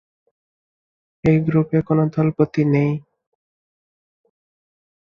[1.23, 2.91] এই গ্রুপে কোনো দলপতি নেই।